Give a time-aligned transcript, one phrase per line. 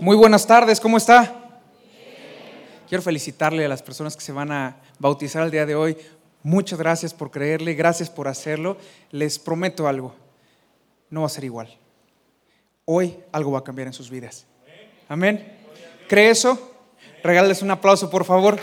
[0.00, 1.32] Muy buenas tardes, ¿cómo está?
[2.88, 5.96] Quiero felicitarle a las personas que se van a bautizar el día de hoy.
[6.42, 8.76] Muchas gracias por creerle, gracias por hacerlo.
[9.12, 10.12] Les prometo algo,
[11.10, 11.68] no va a ser igual.
[12.84, 14.46] Hoy algo va a cambiar en sus vidas.
[15.08, 15.56] Amén.
[16.08, 16.72] ¿Cree eso?
[17.22, 18.58] Regálales un aplauso, por favor.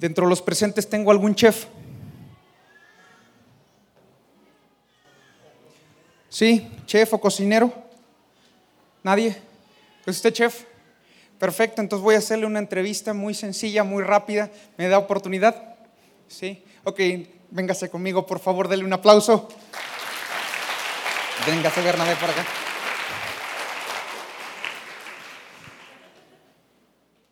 [0.00, 1.66] Dentro de los presentes tengo algún chef.
[6.30, 6.66] ¿Sí?
[6.86, 7.70] ¿Chef o cocinero?
[9.02, 9.36] ¿Nadie?
[10.06, 10.64] ¿Es usted chef?
[11.38, 14.50] Perfecto, entonces voy a hacerle una entrevista muy sencilla, muy rápida.
[14.78, 15.76] ¿Me da oportunidad?
[16.28, 16.64] ¿Sí?
[16.84, 16.98] Ok,
[17.50, 19.48] véngase conmigo, por favor, denle un aplauso.
[21.46, 22.46] Véngase, Bernabé, por acá.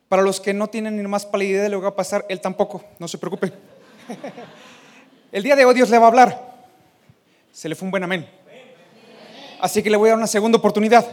[0.08, 2.24] Para los que no tienen ni más pálida idea de lo que va a pasar,
[2.28, 3.52] él tampoco, no se preocupe.
[5.32, 6.54] El día de hoy Dios le va a hablar.
[7.52, 8.28] Se le fue un buen amén.
[9.60, 11.06] Así que le voy a dar una segunda oportunidad.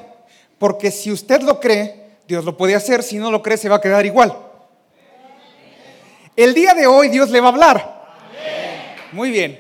[0.57, 3.03] Porque si usted lo cree, Dios lo puede hacer.
[3.03, 4.37] Si no lo cree, se va a quedar igual.
[6.35, 8.05] El día de hoy Dios le va a hablar.
[9.11, 9.59] Muy bien.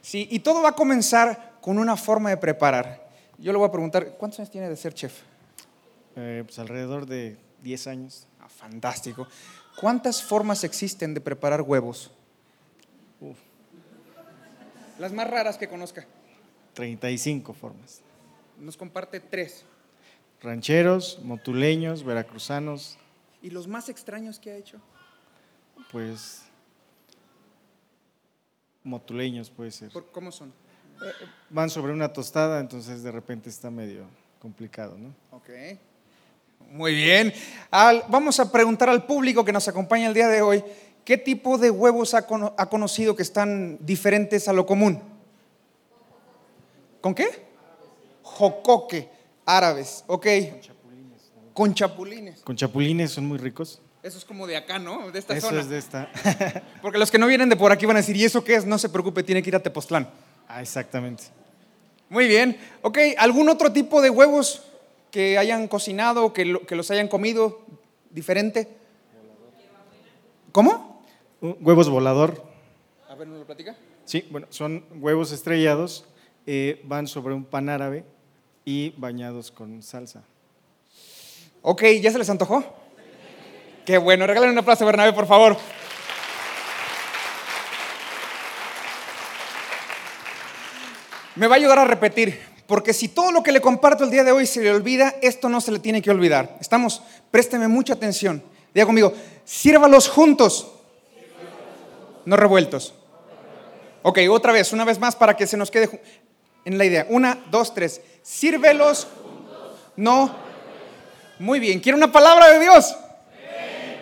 [0.00, 3.08] Sí, y todo va a comenzar con una forma de preparar.
[3.38, 5.20] Yo le voy a preguntar, ¿cuántos años tiene de ser chef?
[6.14, 8.26] Eh, pues alrededor de 10 años.
[8.56, 9.26] Fantástico.
[9.80, 12.10] ¿Cuántas formas existen de preparar huevos?
[14.98, 16.06] Las más raras que conozca.
[16.74, 18.00] 35 formas.
[18.58, 19.64] Nos comparte tres.
[20.40, 22.98] Rancheros, motuleños, veracruzanos,
[23.42, 24.80] ¿Y los más extraños que ha hecho?
[25.92, 26.42] pues
[28.82, 29.92] motuleños puede ser.
[29.92, 30.52] ¿Por- ¿Cómo son?
[31.50, 34.06] Van sobre una tostada, entonces de repente está medio
[34.40, 35.14] complicado, ¿no?
[35.30, 35.50] Ok.
[36.70, 37.32] Muy bien.
[37.70, 40.62] Al- vamos a preguntar al público que nos acompaña el día de hoy,
[41.04, 45.02] ¿qué tipo de huevos ha, cono- ha conocido que están diferentes a lo común?
[47.00, 47.26] ¿Con qué?
[48.22, 49.08] Jocoque,
[49.44, 50.26] árabes, ok.
[51.54, 52.40] Con chapulines.
[52.42, 53.80] Con chapulines son muy ricos.
[54.02, 55.10] Eso es como de acá, ¿no?
[55.10, 55.60] De esta Eso zona.
[55.62, 56.10] es de esta.
[56.82, 58.64] Porque los que no vienen de por aquí van a decir, ¿y eso qué es?
[58.66, 60.08] No se preocupe, tiene que ir a Tepoztlán.
[60.48, 61.24] ah, exactamente.
[62.08, 62.56] Muy bien.
[62.82, 64.62] Ok, ¿algún otro tipo de huevos
[65.16, 67.62] que hayan cocinado, que, lo- que los hayan comido
[68.10, 68.68] diferente?
[70.52, 71.02] ¿Cómo?
[71.40, 72.44] Huevos volador.
[73.08, 73.74] A ver, ¿nos lo platica?
[74.04, 76.04] Sí, bueno, son huevos estrellados,
[76.46, 78.04] eh, van sobre un pan árabe
[78.66, 80.22] y bañados con salsa.
[81.62, 82.62] Ok, ¿ya se les antojó?
[83.86, 85.56] Qué bueno, regalen un aplauso a Bernabé, por favor.
[91.36, 94.24] Me va a ayudar a repetir, porque si todo lo que le comparto el día
[94.24, 96.56] de hoy se le olvida, esto no se le tiene que olvidar.
[96.60, 98.42] Estamos, présteme mucha atención.
[98.74, 99.12] Diga conmigo,
[99.44, 100.72] sírvalos juntos,
[102.24, 102.94] no revueltos.
[104.02, 106.00] Ok, otra vez, una vez más para que se nos quede
[106.64, 107.06] en la idea.
[107.08, 108.00] Una, dos, tres.
[108.22, 109.06] Sírvelos,
[109.96, 110.34] no.
[111.38, 112.96] Muy bien, ¿quiere una palabra de Dios?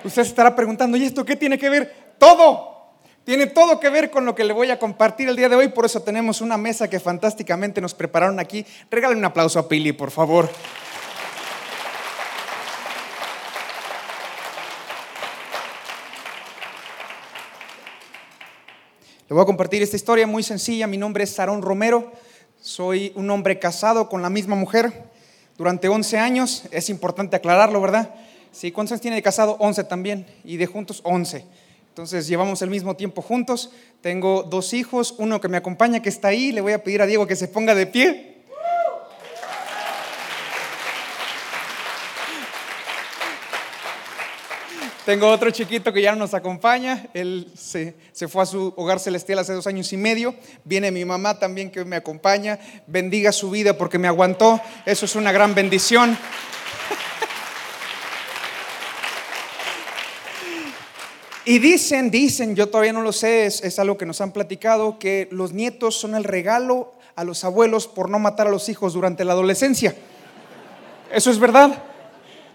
[0.04, 2.14] Usted se estará preguntando, ¿y esto qué tiene que ver?
[2.18, 2.73] Todo.
[3.24, 5.68] Tiene todo que ver con lo que le voy a compartir el día de hoy,
[5.68, 8.66] por eso tenemos una mesa que fantásticamente nos prepararon aquí.
[8.90, 10.50] Regalen un aplauso a Pili, por favor.
[19.26, 20.86] Le voy a compartir esta historia muy sencilla.
[20.86, 22.12] Mi nombre es Sarón Romero.
[22.60, 24.92] Soy un hombre casado con la misma mujer
[25.56, 26.64] durante 11 años.
[26.70, 28.14] Es importante aclararlo, ¿verdad?
[28.52, 29.56] Sí, ¿cuántos años tiene de casado?
[29.60, 30.26] 11 también.
[30.44, 31.63] Y de juntos, 11.
[31.94, 33.70] Entonces llevamos el mismo tiempo juntos.
[34.00, 36.50] Tengo dos hijos, uno que me acompaña, que está ahí.
[36.50, 38.34] Le voy a pedir a Diego que se ponga de pie.
[45.06, 47.06] Tengo otro chiquito que ya no nos acompaña.
[47.14, 50.34] Él se, se fue a su hogar celestial hace dos años y medio.
[50.64, 52.58] Viene mi mamá también que me acompaña.
[52.88, 54.60] Bendiga su vida porque me aguantó.
[54.84, 56.18] Eso es una gran bendición.
[61.46, 65.28] Y dicen, dicen, yo todavía no lo sé, es, algo que nos han platicado, que
[65.30, 69.26] los nietos son el regalo a los abuelos por no matar a los hijos durante
[69.26, 69.94] la adolescencia.
[71.12, 71.82] ¿Eso es verdad?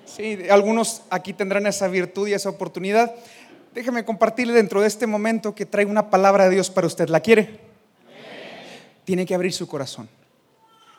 [0.06, 3.14] Sí, algunos aquí tendrán esa virtud y esa oportunidad.
[3.76, 7.10] Déjeme compartirle dentro de este momento que traigo una palabra de Dios para usted.
[7.10, 7.60] ¿La quiere?
[9.06, 10.10] Tiene que abrir su corazón.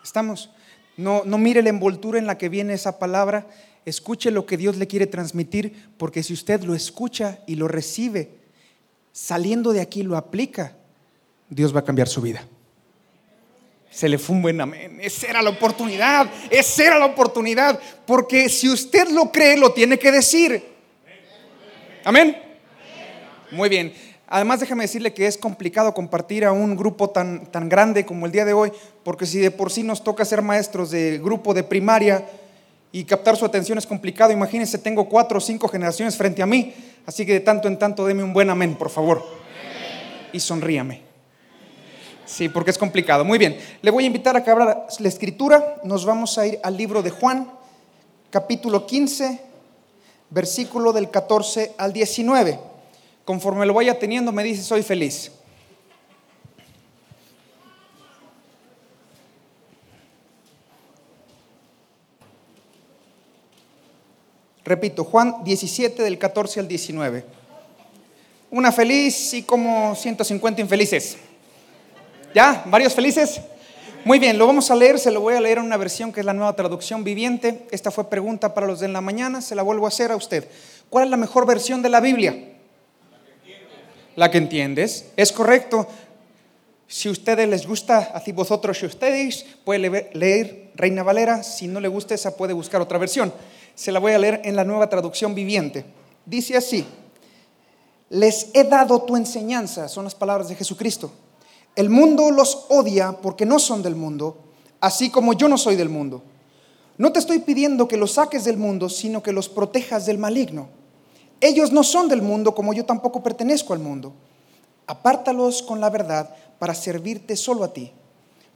[0.04, 0.50] ¿Estamos?
[0.96, 3.46] No, no mire la envoltura en la que viene esa palabra.
[3.90, 8.30] Escuche lo que Dios le quiere transmitir, porque si usted lo escucha y lo recibe,
[9.10, 10.76] saliendo de aquí lo aplica,
[11.48, 12.46] Dios va a cambiar su vida.
[13.90, 14.98] Se le fue un buen amén.
[15.02, 16.30] Esa era la oportunidad.
[16.48, 17.80] Esa era la oportunidad.
[18.06, 20.62] Porque si usted lo cree, lo tiene que decir.
[22.04, 22.36] Amén.
[23.50, 23.92] Muy bien.
[24.28, 28.30] Además, déjame decirle que es complicado compartir a un grupo tan, tan grande como el
[28.30, 28.70] día de hoy,
[29.02, 32.24] porque si de por sí nos toca ser maestros de grupo de primaria
[32.92, 36.74] y captar su atención es complicado, imagínense, tengo cuatro o cinco generaciones frente a mí,
[37.06, 39.24] así que de tanto en tanto deme un buen amén, por favor.
[40.32, 41.02] Y sonríame.
[42.24, 43.24] Sí, porque es complicado.
[43.24, 45.80] Muy bien, le voy a invitar a que abra la escritura.
[45.82, 47.50] Nos vamos a ir al libro de Juan,
[48.30, 49.40] capítulo 15,
[50.30, 52.58] versículo del 14 al 19.
[53.24, 55.32] Conforme lo vaya teniendo, me dice, soy feliz.
[64.64, 67.24] Repito, Juan 17 del 14 al 19.
[68.50, 71.16] Una feliz y como 150 infelices.
[72.34, 72.62] ¿Ya?
[72.66, 73.40] ¿Varios felices?
[74.04, 76.20] Muy bien, lo vamos a leer, se lo voy a leer en una versión que
[76.20, 77.66] es la nueva traducción viviente.
[77.70, 80.48] Esta fue pregunta para los de la mañana, se la vuelvo a hacer a usted.
[80.88, 82.34] ¿Cuál es la mejor versión de la Biblia?
[84.16, 85.06] La que entiendes.
[85.16, 85.86] Es correcto.
[86.88, 91.42] Si a ustedes les gusta, así vosotros si ustedes, puede leer Reina Valera.
[91.42, 93.32] Si no le gusta esa, puede buscar otra versión.
[93.74, 95.84] Se la voy a leer en la nueva traducción viviente.
[96.26, 96.84] Dice así,
[98.08, 101.10] les he dado tu enseñanza, son las palabras de Jesucristo
[101.76, 104.36] el mundo los odia porque no son del mundo,
[104.80, 106.22] así como yo no soy del mundo.
[106.98, 110.68] No te estoy pidiendo que los saques del mundo, sino que los protejas del maligno.
[111.40, 114.12] Ellos no son del mundo como yo tampoco pertenezco al mundo.
[114.86, 117.92] Apártalos con la verdad para servirte solo a ti.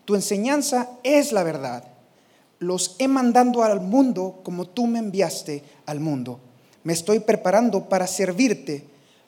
[0.05, 1.84] Tu enseñanza es la verdad.
[2.64, 6.40] Los he mandado al mundo como tú me enviaste al mundo.
[6.82, 8.84] Me estoy preparando para servirte.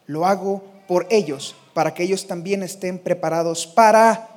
[0.06, 4.30] Lo hago por ellos para que ellos también estén preparados para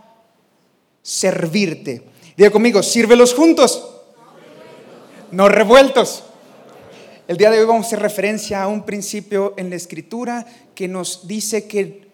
[1.02, 2.04] servirte.
[2.36, 3.90] Diga conmigo, sírvelos juntos,
[5.32, 6.24] no revueltos.
[7.26, 10.46] El día de hoy vamos a hacer referencia a un principio en la escritura
[10.76, 12.10] que nos dice que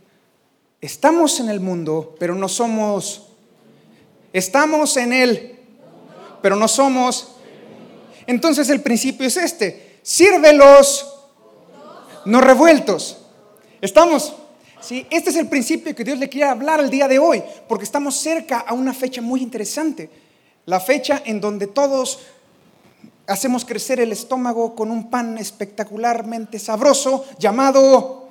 [0.82, 3.30] estamos en el mundo, pero no somos,
[4.34, 5.55] estamos en él,
[6.46, 7.30] pero no somos.
[8.28, 11.12] Entonces el principio es este, sírvelos,
[12.26, 13.18] no revueltos.
[13.82, 14.36] ¿Estamos?
[14.80, 15.08] ¿Sí?
[15.10, 18.18] Este es el principio que Dios le quiere hablar el día de hoy, porque estamos
[18.18, 20.08] cerca a una fecha muy interesante,
[20.68, 22.20] la fecha en donde todos
[23.26, 28.30] hacemos crecer el estómago con un pan espectacularmente sabroso llamado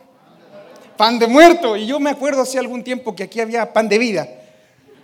[0.97, 1.77] pan de muerto.
[1.77, 4.29] Y yo me acuerdo hace algún tiempo que aquí había pan de vida.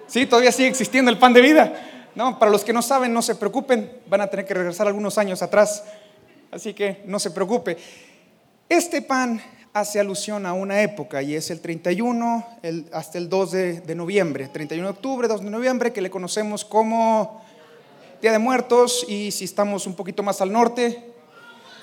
[0.06, 1.73] Sí, todavía sigue existiendo el pan de vida.
[2.20, 5.17] No, para los que no saben, no se preocupen, van a tener que regresar algunos
[5.17, 5.84] años atrás.
[6.50, 7.78] Así que no se preocupe.
[8.69, 9.40] Este pan
[9.72, 12.46] hace alusión a una época y es el 31
[12.93, 17.43] hasta el 2 de, noviembre, 31 de octubre, 2 de noviembre, que le conocemos como
[18.20, 21.14] Día de Muertos y si estamos un poquito más al norte,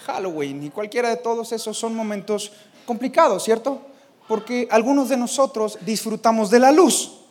[0.06, 2.52] Halloween y cualquiera de todos esos son momentos
[2.86, 3.82] complicados, ¿cierto?
[4.28, 7.27] Porque algunos de nosotros disfrutamos de la luz.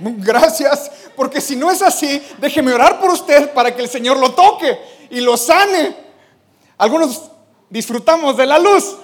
[0.00, 4.32] Gracias, porque si no es así, déjeme orar por usted para que el Señor lo
[4.32, 4.78] toque
[5.10, 5.94] y lo sane.
[6.76, 7.30] Algunos
[7.68, 8.96] disfrutamos de la luz.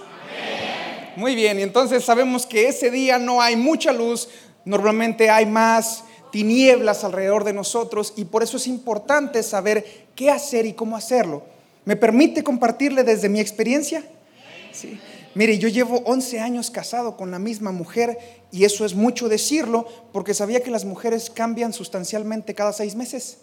[1.16, 4.28] Muy bien, y entonces sabemos que ese día no hay mucha luz,
[4.64, 10.66] normalmente hay más tinieblas alrededor de nosotros y por eso es importante saber qué hacer
[10.66, 11.44] y cómo hacerlo.
[11.84, 14.02] ¿Me permite compartirle desde mi experiencia?
[14.72, 14.98] Sí.
[15.34, 18.18] Mire, yo llevo 11 años casado con la misma mujer
[18.52, 23.38] y eso es mucho decirlo porque sabía que las mujeres cambian sustancialmente cada seis meses.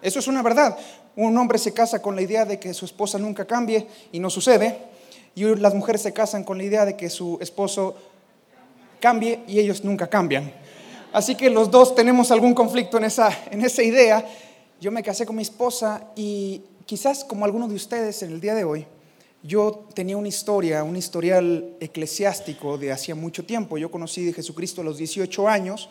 [0.00, 0.78] Eso es una verdad.
[1.16, 4.30] Un hombre se casa con la idea de que su esposa nunca cambie y no
[4.30, 4.78] sucede.
[5.34, 7.94] Y las mujeres se casan con la idea de que su esposo
[9.00, 10.50] cambie y ellos nunca cambian.
[11.12, 14.24] Así que los dos tenemos algún conflicto en esa, en esa idea.
[14.80, 18.54] Yo me casé con mi esposa y quizás como algunos de ustedes en el día
[18.54, 18.86] de hoy,
[19.42, 23.78] yo tenía una historia, un historial eclesiástico de hacía mucho tiempo.
[23.78, 25.90] Yo conocí de Jesucristo a los 18 años,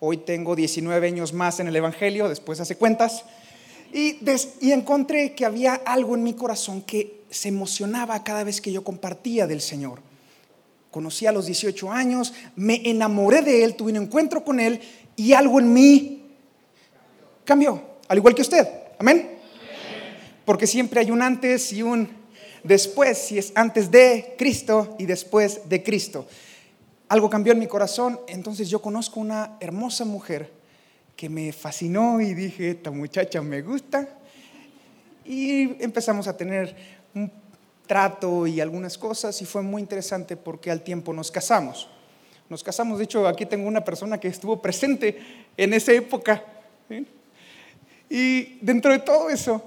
[0.00, 3.24] hoy tengo 19 años más en el Evangelio, después hace cuentas.
[3.92, 4.18] Y,
[4.70, 9.46] encontré que había algo en mi corazón que se emocionaba cada vez que yo compartía
[9.46, 10.00] del Señor.
[10.90, 14.80] Conocí a los 18 años, me enamoré de Él, tuve un encuentro con Él
[15.16, 16.22] y algo en mí
[17.44, 18.66] cambió, al igual que usted.
[18.98, 19.38] Amén.
[20.44, 22.17] Porque siempre hay un antes y un
[22.68, 26.26] después, si es antes de Cristo y después de Cristo.
[27.08, 30.52] Algo cambió en mi corazón, entonces yo conozco una hermosa mujer
[31.16, 34.06] que me fascinó y dije, esta muchacha me gusta.
[35.24, 36.76] Y empezamos a tener
[37.14, 37.32] un
[37.86, 41.88] trato y algunas cosas y fue muy interesante porque al tiempo nos casamos.
[42.50, 45.18] Nos casamos, de hecho aquí tengo una persona que estuvo presente
[45.56, 46.44] en esa época.
[48.10, 49.62] Y dentro de todo eso,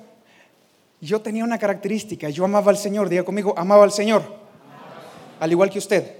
[1.01, 4.21] Yo tenía una característica, yo amaba al Señor, diga conmigo, amaba al Señor,
[5.39, 6.15] al igual que usted.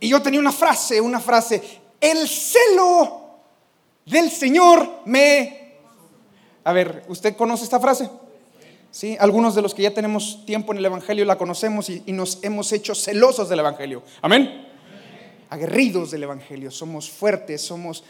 [0.00, 1.62] Y yo tenía una frase, una frase,
[2.00, 3.20] el celo
[4.04, 5.76] del Señor me...
[6.64, 8.10] A ver, ¿usted conoce esta frase?
[8.90, 12.12] Sí, algunos de los que ya tenemos tiempo en el Evangelio la conocemos y, y
[12.12, 14.02] nos hemos hecho celosos del Evangelio.
[14.20, 14.66] Amén.
[15.48, 18.02] Aguerridos del Evangelio, somos fuertes, somos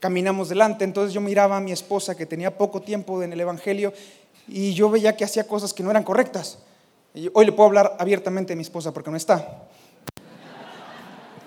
[0.00, 0.84] caminamos delante.
[0.84, 3.92] Entonces yo miraba a mi esposa que tenía poco tiempo en el Evangelio
[4.48, 6.58] y yo veía que hacía cosas que no eran correctas.
[7.32, 9.68] Hoy le puedo hablar abiertamente a mi esposa porque no está.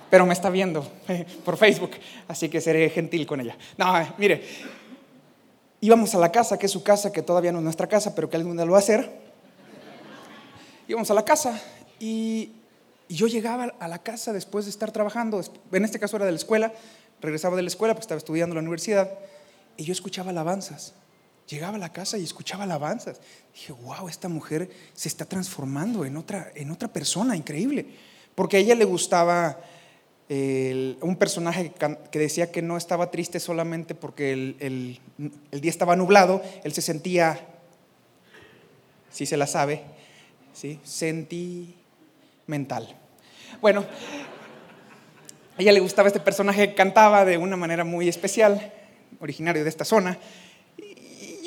[0.10, 0.88] Pero me está viendo
[1.46, 1.91] por Facebook,
[2.27, 3.56] así que seré gentil con ella.
[3.77, 4.44] No, eh, mire,
[5.82, 8.29] íbamos a la casa, que es su casa, que todavía no es nuestra casa, pero
[8.29, 9.10] que algún día lo va a hacer.
[10.88, 11.62] Íbamos a la casa
[12.00, 12.53] y,
[13.10, 15.41] yo llegaba a la casa después de estar trabajando,
[15.72, 16.72] en este caso era de la escuela,
[17.22, 19.10] regresaba de la escuela, pues estaba estudiando en la universidad,
[19.77, 20.94] y yo escuchaba alabanzas.
[21.50, 23.20] Llegaba a la casa y escuchaba alabanzas.
[23.53, 27.88] Dije, wow, esta mujer se está transformando en otra, en otra persona, increíble.
[28.36, 29.60] Porque a ella le gustaba
[30.29, 31.74] un personaje
[32.12, 35.00] que, decía que no estaba triste solamente porque el, el-
[35.51, 37.39] el día estaba nublado, él se sentía,
[39.10, 39.82] si se la sabe,
[40.53, 40.79] ¿sí?
[40.84, 41.75] sentimental.
[43.60, 43.84] Bueno,
[45.58, 48.72] a ella le gustaba este personaje que cantaba de una manera muy especial,
[49.20, 50.20] originario de esta zona.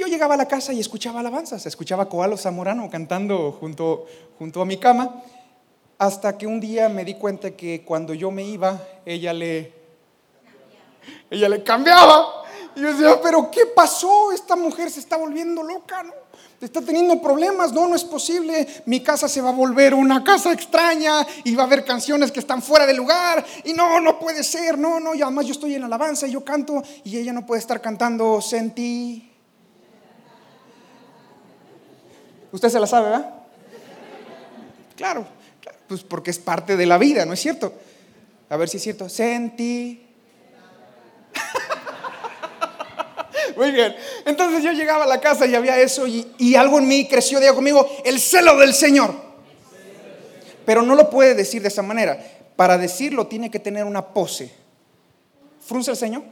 [0.02, 4.04] Yo llegaba a la casa y escuchaba alabanzas, escuchaba Coalo Zamorano cantando junto,
[4.36, 5.22] junto a mi cama,
[5.96, 9.72] hasta que un día me di cuenta que cuando yo me iba, ella le,
[11.30, 12.42] ella le cambiaba.
[12.74, 14.32] Y yo decía, pero ¿qué pasó?
[14.32, 16.12] Esta mujer se está volviendo loca, ¿no?
[16.60, 18.66] Está teniendo problemas, no, no es posible.
[18.86, 22.40] Mi casa se va a volver una casa extraña y va a haber canciones que
[22.40, 23.46] están fuera de lugar.
[23.62, 25.14] Y no, no puede ser, no, no.
[25.14, 28.40] Y además yo estoy en alabanza y yo canto y ella no puede estar cantando
[28.40, 29.28] sentí.
[32.52, 33.30] Usted se la sabe, ¿verdad?
[34.96, 35.26] Claro,
[35.88, 37.72] pues porque es parte de la vida, ¿no es cierto?
[38.48, 39.08] A ver si es cierto.
[39.08, 40.06] Sentí.
[43.56, 43.94] Muy bien.
[44.26, 47.40] Entonces yo llegaba a la casa y había eso y, y algo en mí creció,
[47.40, 49.14] diga conmigo, el celo del Señor.
[50.66, 52.22] Pero no lo puede decir de esa manera.
[52.54, 54.52] Para decirlo tiene que tener una pose.
[55.60, 56.22] Frunce el Señor.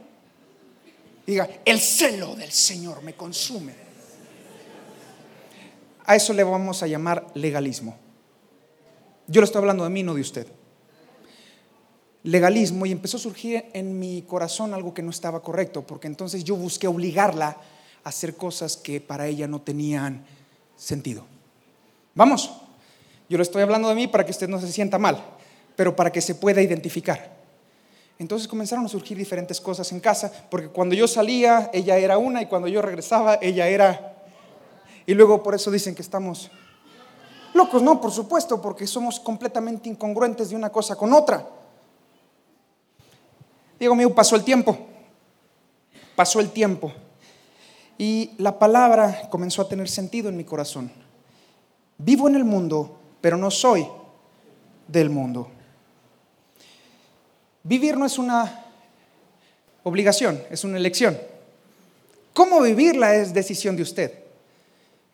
[1.25, 3.80] Diga, el celo del Señor me consume.
[6.11, 7.95] A eso le vamos a llamar legalismo.
[9.27, 10.45] Yo le estoy hablando de mí, no de usted.
[12.23, 16.43] Legalismo y empezó a surgir en mi corazón algo que no estaba correcto, porque entonces
[16.43, 17.55] yo busqué obligarla
[18.03, 20.25] a hacer cosas que para ella no tenían
[20.75, 21.23] sentido.
[22.13, 22.51] Vamos,
[23.29, 25.23] yo le estoy hablando de mí para que usted no se sienta mal,
[25.77, 27.37] pero para que se pueda identificar.
[28.19, 32.41] Entonces comenzaron a surgir diferentes cosas en casa, porque cuando yo salía, ella era una,
[32.41, 34.17] y cuando yo regresaba, ella era...
[35.11, 36.49] Y luego por eso dicen que estamos
[37.53, 41.45] locos, no, por supuesto, porque somos completamente incongruentes de una cosa con otra.
[43.77, 44.87] Diego mío, pasó el tiempo,
[46.15, 46.93] pasó el tiempo,
[47.97, 50.89] y la palabra comenzó a tener sentido en mi corazón.
[51.97, 53.85] Vivo en el mundo, pero no soy
[54.87, 55.49] del mundo.
[57.63, 58.63] Vivir no es una
[59.83, 61.19] obligación, es una elección.
[62.33, 64.20] ¿Cómo vivirla es decisión de usted?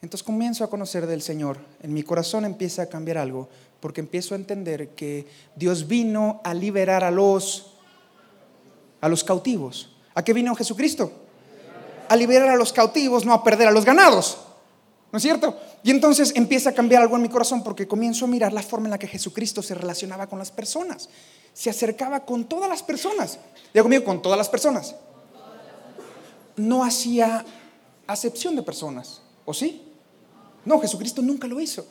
[0.01, 1.57] Entonces comienzo a conocer del Señor.
[1.81, 3.49] En mi corazón empieza a cambiar algo,
[3.79, 7.73] porque empiezo a entender que Dios vino a liberar a los
[9.01, 9.89] a los cautivos.
[10.15, 11.11] ¿A qué vino Jesucristo?
[12.09, 14.37] A liberar a los cautivos, no a perder a los ganados.
[15.11, 15.57] ¿No es cierto?
[15.83, 18.87] Y entonces empieza a cambiar algo en mi corazón porque comienzo a mirar la forma
[18.87, 21.09] en la que Jesucristo se relacionaba con las personas.
[21.53, 23.39] Se acercaba con todas las personas.
[23.73, 24.95] Diga conmigo, con todas las personas.
[26.55, 27.45] No hacía
[28.05, 29.21] acepción de personas.
[29.45, 29.87] ¿O sí?
[30.67, 31.88] No, Jesucristo nunca lo hizo.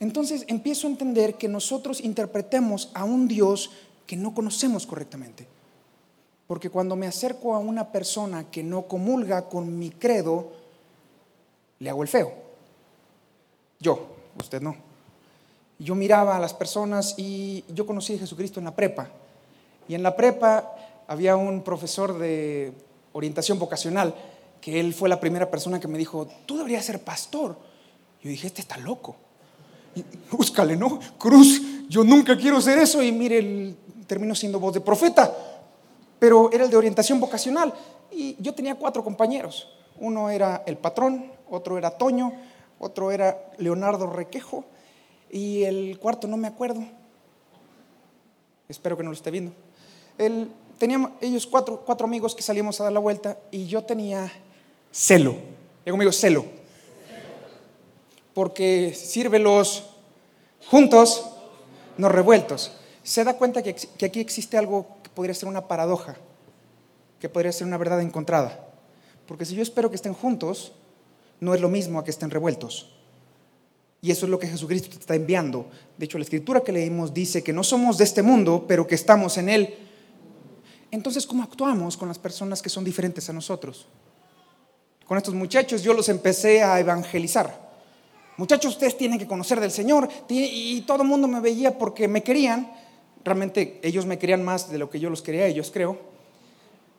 [0.00, 3.70] Entonces empiezo a entender que nosotros interpretemos a un Dios
[4.04, 5.46] que no conocemos correctamente.
[6.48, 10.50] Porque cuando me acerco a una persona que no comulga con mi credo,
[11.78, 12.32] le hago el feo.
[13.78, 14.08] Yo,
[14.40, 14.74] usted no.
[15.78, 19.08] Yo miraba a las personas y yo conocí a Jesucristo en la prepa.
[19.86, 20.74] Y en la prepa
[21.06, 22.72] había un profesor de
[23.12, 24.14] orientación vocacional
[24.60, 27.69] que él fue la primera persona que me dijo, tú deberías ser pastor.
[28.22, 29.16] Yo dije, este está loco.
[30.30, 31.00] Búscale, ¿no?
[31.18, 33.02] Cruz, yo nunca quiero ser eso.
[33.02, 35.34] Y mire, él terminó siendo voz de profeta
[36.20, 37.74] pero era el de orientación vocacional.
[38.12, 39.68] Y yo tenía cuatro compañeros.
[39.98, 42.32] Uno era el patrón, otro era Toño,
[42.78, 44.64] otro era Leonardo Requejo
[45.30, 46.84] y el cuarto no me acuerdo.
[48.68, 49.52] Espero que no lo esté viendo.
[50.16, 54.30] Él, teníamos ellos cuatro, cuatro amigos que salíamos a dar la vuelta y yo tenía
[54.92, 55.32] celo.
[55.84, 56.44] Digo conmigo, celo.
[58.34, 59.84] Porque sírvelos
[60.66, 61.30] juntos,
[61.98, 62.72] no revueltos.
[63.02, 66.16] Se da cuenta que, aquí existe algo que podría ser una paradoja,
[67.18, 68.68] que podría ser una verdad encontrada.
[69.26, 70.72] Porque si yo espero que estén juntos,
[71.40, 72.94] no es lo mismo a que estén revueltos.
[74.02, 75.66] Y eso es lo que Jesucristo está enviando.
[75.98, 78.94] De hecho, la escritura que leímos dice que no somos de este mundo, pero que
[78.94, 79.74] estamos en él.
[80.90, 83.86] Entonces, ¿cómo actuamos con las personas que son diferentes a nosotros?
[85.06, 87.69] Con estos muchachos yo los empecé a evangelizar.
[88.40, 90.08] Muchachos, ustedes tienen que conocer del Señor.
[90.30, 92.72] Y todo el mundo me veía porque me querían.
[93.22, 95.98] Realmente ellos me querían más de lo que yo los quería ellos, creo.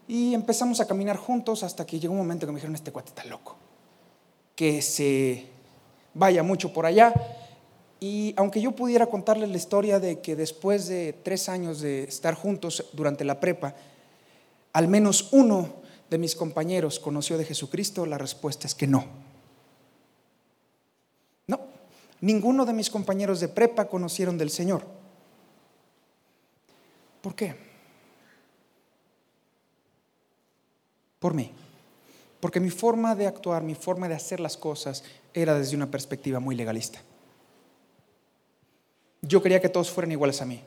[0.08, 3.10] Y empezamos a caminar juntos hasta que llegó un momento que me dijeron, este cuate
[3.10, 3.56] está loco.
[4.56, 5.48] Que se
[6.14, 7.12] vaya mucho por allá.
[8.00, 12.36] Y aunque yo pudiera contarles la historia de que después de tres años de estar
[12.36, 13.74] juntos durante la prepa,
[14.74, 15.70] al menos uno
[16.08, 19.00] de mis compañeros conoció de Jesucristo, la respuesta es que no.
[19.00, 19.31] No,
[22.22, 24.86] ninguno de mis compañeros de prepa conocieron del Señor.
[27.22, 27.56] ¿Por qué?
[31.20, 31.52] Por mí.
[32.40, 36.40] Porque mi forma de actuar, mi forma de hacer las cosas era desde una perspectiva
[36.40, 37.00] muy legalista.
[39.22, 40.62] Yo quería que todos fueran iguales a mí.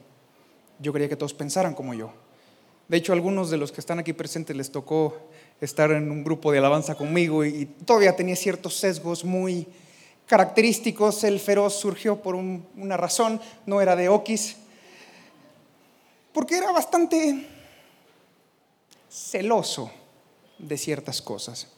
[0.79, 2.13] Yo quería que todos pensaran como yo.
[2.87, 5.17] De hecho, a algunos de los que están aquí presentes les tocó
[5.61, 9.67] estar en un grupo de alabanza conmigo y todavía tenía ciertos sesgos muy
[10.27, 11.25] característicos.
[11.25, 14.57] El feroz surgió por una razón, no era de Okis,
[16.33, 17.47] porque era bastante
[19.11, 19.91] celoso
[20.59, 21.69] de ciertas cosas.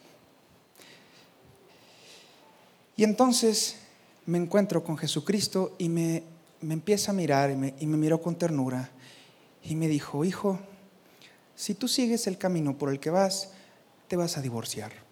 [2.97, 3.77] Y entonces
[4.25, 6.23] me encuentro con Jesucristo y me,
[6.63, 8.91] empieza a mirar y me miró con ternura
[9.63, 10.59] y me dijo, hijo,
[11.55, 13.51] si tú sigues el camino por el que vas,
[14.09, 15.06] te vas a divorciar.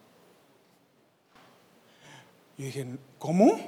[2.56, 2.86] Y dije,
[3.18, 3.58] ¿cómo?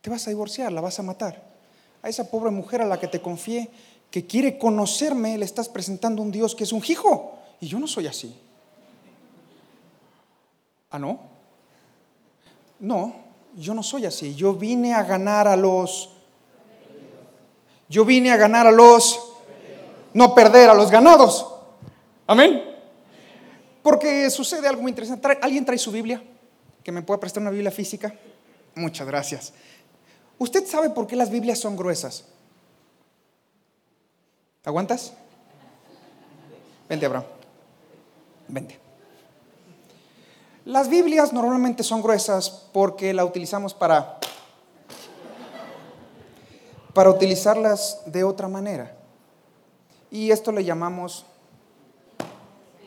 [0.00, 1.42] Te vas a divorciar, la vas a matar.
[2.02, 3.70] A esa pobre mujer a la que te confié,
[4.10, 7.38] que quiere conocerme, le estás presentando un Dios que es un hijo.
[7.60, 8.36] Y yo no soy así.
[10.90, 11.18] ¿Ah, no?
[12.78, 13.14] No,
[13.56, 14.34] yo no soy así.
[14.34, 16.10] Yo vine a ganar a los...
[17.88, 19.18] Yo vine a ganar a los...
[20.12, 21.46] No perder a los ganados.
[22.26, 22.62] Amén.
[23.82, 25.38] Porque sucede algo muy interesante.
[25.40, 26.22] ¿Alguien trae su Biblia?
[26.84, 28.14] ¿Que me pueda prestar una Biblia física?
[28.76, 29.52] Muchas gracias.
[30.38, 32.26] ¿Usted sabe por qué las Biblias son gruesas?
[34.64, 35.14] ¿Aguantas?
[36.88, 37.24] Vente, Abraham.
[38.46, 38.78] Vente.
[40.64, 44.20] Las Biblias normalmente son gruesas porque la utilizamos para
[46.94, 48.96] para utilizarlas de otra manera.
[50.10, 51.26] Y esto le llamamos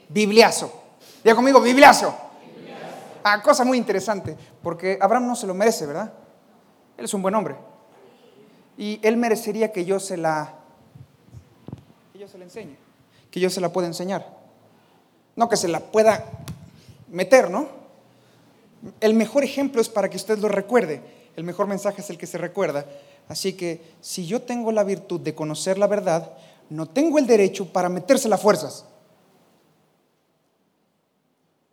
[0.08, 0.72] bibliazo.
[1.24, 2.16] Ya conmigo, bibliazo.
[3.30, 6.13] Ah, cosa muy interesante, porque Abraham no se lo merece, ¿verdad?
[6.96, 7.58] Él es un buen hombre.
[8.78, 10.54] Y él merecería que yo se la
[12.13, 12.78] que yo se la enseñe,
[13.30, 14.26] que yo se la pueda enseñar.
[15.36, 16.24] No que se la pueda
[17.10, 17.68] meter, ¿no?
[19.02, 21.02] El mejor ejemplo es para que usted lo recuerde.
[21.36, 22.86] El mejor mensaje es el que se recuerda.
[23.28, 26.32] Así que si yo tengo la virtud de conocer la verdad,
[26.70, 28.86] no tengo el derecho para meterse las fuerzas.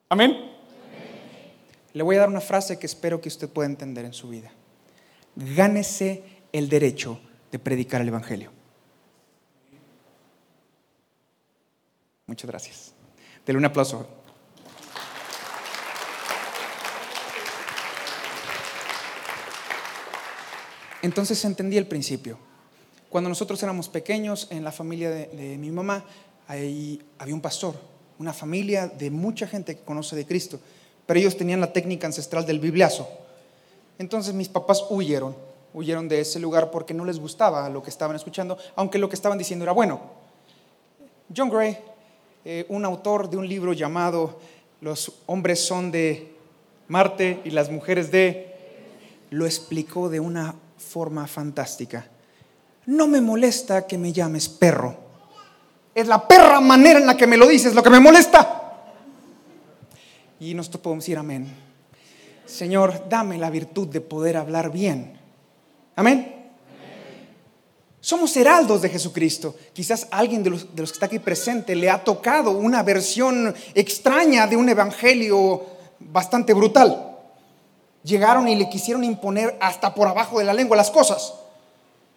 [0.08, 0.53] Amén.
[1.94, 4.50] Le voy a dar una frase que espero que usted pueda entender en su vida.
[5.36, 8.50] Gánese el derecho de predicar el Evangelio.
[12.26, 12.92] Muchas gracias.
[13.46, 14.08] Dele un aplauso.
[21.00, 22.38] Entonces entendí el principio.
[23.08, 26.04] Cuando nosotros éramos pequeños, en la familia de, mi mamá,
[26.48, 27.76] ahí había un pastor,
[28.18, 30.58] una familia de mucha gente que conoce de Cristo,
[31.06, 33.08] pero ellos tenían la técnica ancestral del bibliazo.
[33.98, 35.36] Entonces mis papás huyeron,
[35.72, 39.16] huyeron de ese lugar porque no les gustaba lo que estaban escuchando, aunque lo que
[39.16, 40.00] estaban diciendo era bueno.
[41.34, 41.78] John Gray,
[42.44, 44.38] eh, un autor de un libro llamado
[44.80, 46.34] Los hombres son de
[46.88, 48.54] Marte y las mujeres de,
[49.30, 52.06] lo explicó de una forma fantástica.
[52.86, 54.94] No me molesta que me llames perro.
[55.94, 58.63] Es la perra manera en la que me lo dices lo que me molesta.
[60.44, 61.48] Y nosotros podemos decir amén.
[62.44, 65.18] Señor, dame la virtud de poder hablar bien.
[65.96, 66.50] Amén.
[67.98, 69.56] Somos heraldos de Jesucristo.
[69.72, 73.54] Quizás alguien de los, de los, que está aquí presente le ha tocado una versión
[73.74, 75.64] extraña de un evangelio
[75.98, 77.12] bastante brutal
[78.02, 81.32] llegaron y le quisieron imponer hasta por abajo de la lengua las cosas.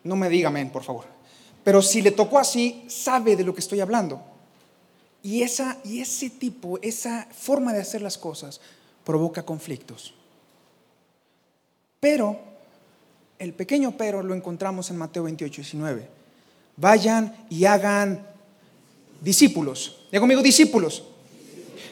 [0.04, 1.06] No me diga amén, por favor.
[1.64, 4.22] Pero si le tocó así, sabe de lo que estoy hablando.
[5.28, 8.62] Y, esa, y ese tipo, esa forma de hacer las cosas
[9.04, 10.14] provoca conflictos.
[12.00, 12.40] Pero,
[13.38, 16.08] el pequeño pero lo encontramos en Mateo 28, 19.
[16.78, 18.26] Vayan y hagan
[19.20, 20.06] discípulos.
[20.14, 21.04] Ya conmigo, discípulos.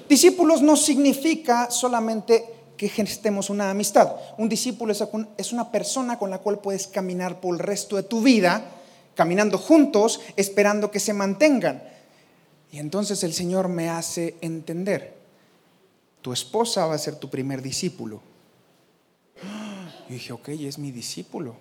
[0.07, 2.45] Discípulos no significa solamente
[2.77, 4.15] que gestemos una amistad.
[4.37, 4.93] Un discípulo
[5.37, 8.63] es una persona con la cual puedes caminar por el resto de tu vida,
[9.13, 11.94] caminando juntos, esperando que se mantengan.
[12.71, 15.15] Y entonces el Señor me hace entender,
[16.21, 18.21] tu esposa va a ser tu primer discípulo.
[20.09, 21.55] Y dije, ok, es mi discípulo,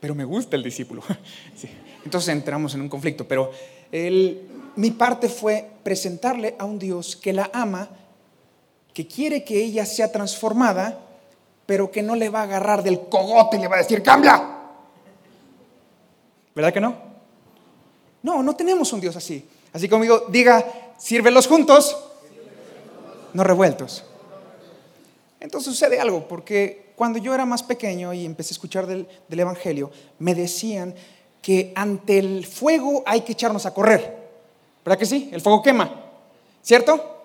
[0.00, 1.02] pero me gusta el discípulo.
[2.04, 3.50] Entonces entramos en un conflicto, pero
[4.76, 7.88] mi parte fue presentarle a un Dios que la ama
[8.96, 10.98] que quiere que ella sea transformada,
[11.66, 14.42] pero que no le va a agarrar del cogote y le va a decir, cambia.
[16.54, 16.96] ¿Verdad que no?
[18.22, 19.46] No, no tenemos un Dios así.
[19.76, 20.64] Así conmigo, diga,
[20.96, 21.94] sírvelos juntos,
[23.34, 24.04] no revueltos.
[25.38, 29.90] Entonces sucede algo, porque cuando yo era más pequeño y empecé a escuchar del, Evangelio,
[30.18, 30.94] me decían
[31.42, 34.16] que ante el fuego hay que echarnos a correr.
[34.82, 35.28] ¿Verdad que sí?
[35.30, 35.94] El fuego quema,
[36.62, 37.18] ¿cierto?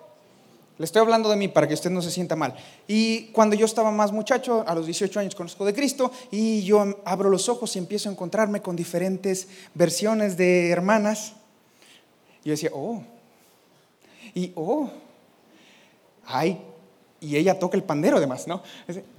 [0.76, 2.54] Le estoy hablando de mí para que usted no se sienta mal.
[2.86, 7.00] Y cuando yo estaba más muchacho, a los 18 años conozco de Cristo, y yo
[7.06, 11.36] abro los ojos y empiezo a encontrarme con diferentes versiones de hermanas.
[12.44, 13.02] Yo decía, oh,
[14.34, 14.90] y oh,
[16.26, 16.60] ay,
[17.20, 18.62] y ella toca el pandero además, ¿no?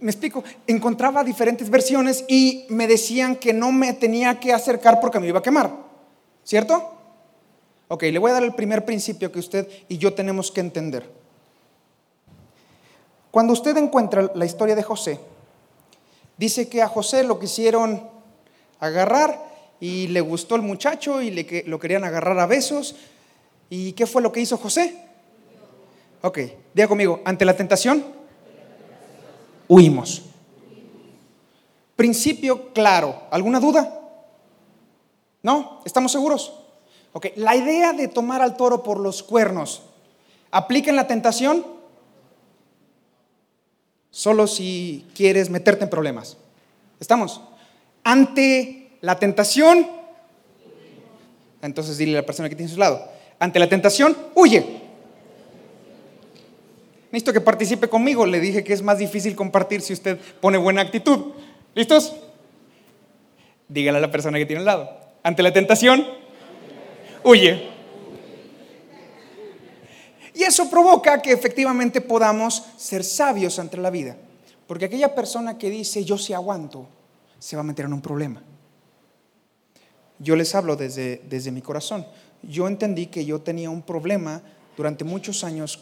[0.02, 5.20] Me explico, encontraba diferentes versiones y me decían que no me tenía que acercar porque
[5.20, 5.72] me iba a quemar,
[6.44, 6.92] ¿cierto?
[7.88, 11.10] Ok, le voy a dar el primer principio que usted y yo tenemos que entender.
[13.32, 15.20] Cuando usted encuentra la historia de José,
[16.38, 18.04] dice que a José lo quisieron
[18.80, 19.44] agarrar
[19.80, 22.96] y le gustó el muchacho y le, lo querían agarrar a besos.
[23.70, 24.96] ¿Y qué fue lo que hizo José?
[26.22, 26.40] Ok,
[26.74, 28.06] diga conmigo, ante la tentación,
[29.68, 30.24] huimos.
[31.96, 34.00] Principio claro, ¿alguna duda?
[35.42, 35.82] ¿No?
[35.86, 36.54] ¿Estamos seguros?
[37.12, 39.84] Ok, la idea de tomar al toro por los cuernos,
[40.52, 41.74] ¿aplica en la tentación?
[44.14, 46.38] solo si quieres meterte en problemas.
[47.00, 47.42] ¿Estamos?
[48.04, 49.88] Ante la tentación,
[51.62, 53.04] entonces dile a la persona que tiene a su lado,
[53.44, 54.66] ante la tentación, huye.
[57.12, 58.26] Necesito que participe conmigo.
[58.26, 61.34] Le dije que es más difícil compartir si usted pone buena actitud.
[61.76, 62.16] ¿Listos?
[63.68, 64.90] Dígale a la persona que tiene al lado.
[65.24, 66.08] Ante la tentación,
[67.26, 67.68] huye.
[70.34, 74.16] Y eso provoca que efectivamente podamos ser sabios ante la vida.
[74.68, 76.88] Porque aquella persona que dice yo sí aguanto,
[77.40, 78.42] se va a meter en un problema.
[80.18, 82.08] Yo les hablo desde, desde mi corazón.
[82.44, 84.42] Yo entendí que yo tenía un problema
[84.76, 85.80] durante muchos años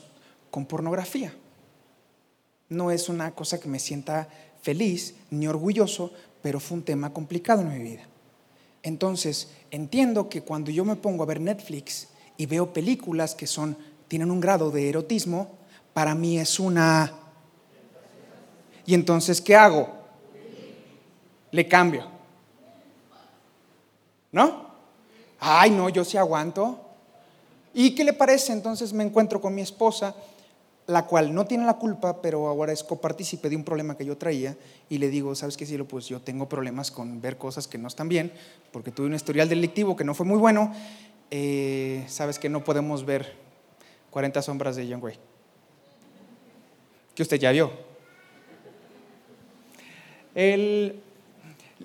[0.49, 1.33] con pornografía.
[2.69, 4.29] No es una cosa que me sienta
[4.61, 8.03] feliz ni orgulloso, pero fue un tema complicado en mi vida.
[8.83, 13.77] Entonces, entiendo que cuando yo me pongo a ver Netflix y veo películas que son
[14.07, 15.51] tienen un grado de erotismo,
[15.93, 17.13] para mí es una...
[18.85, 19.89] Y entonces, ¿qué hago?
[21.51, 22.07] Le cambio.
[24.31, 24.70] ¿No?
[25.43, 26.79] Ay, no, yo sí aguanto.
[27.73, 28.53] ¿Y qué le parece?
[28.53, 30.15] Entonces me encuentro con mi esposa,
[30.85, 34.17] la cual no tiene la culpa, pero ahora es copartícipe de un problema que yo
[34.17, 34.55] traía,
[34.87, 35.87] y le digo, ¿sabes qué, cielo?
[35.87, 38.31] Pues yo tengo problemas con ver cosas que no están bien,
[38.71, 40.71] porque tuve un historial delictivo que no fue muy bueno.
[41.31, 43.35] Eh, Sabes que no podemos ver
[44.11, 45.15] 40 sombras de John Way.
[47.15, 47.71] Que usted ya vio.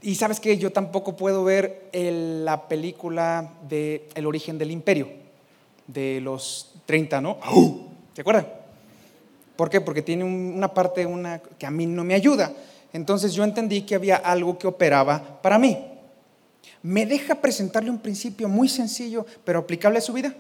[0.03, 5.09] Y sabes que yo tampoco puedo ver la película de El origen del imperio,
[5.87, 7.39] de los 30, ¿no?
[8.15, 8.47] ¿Se acuerdan?
[9.57, 9.81] ¿Por qué?
[9.81, 12.53] Porque tiene una parte una, que a mí no me ayuda.
[12.93, 15.79] Entonces yo entendí que había algo que operaba para mí.
[16.83, 20.35] ¿Me deja presentarle un principio muy sencillo, pero aplicable a su vida?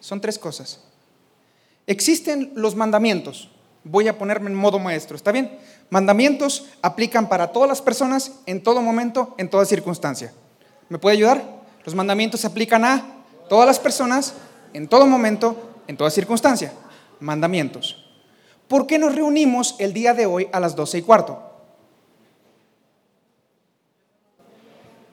[0.00, 0.80] Son tres cosas.
[1.86, 3.50] Existen los mandamientos.
[3.84, 5.58] Voy a ponerme en modo maestro, ¿está bien?
[5.90, 10.32] Mandamientos aplican para todas las personas, en todo momento, en toda circunstancia.
[10.88, 11.42] ¿Me puede ayudar?
[11.84, 13.04] Los mandamientos se aplican a
[13.48, 14.34] todas las personas,
[14.74, 16.72] en todo momento, en toda circunstancia.
[17.20, 18.04] Mandamientos.
[18.68, 21.42] ¿Por qué nos reunimos el día de hoy a las doce y cuarto?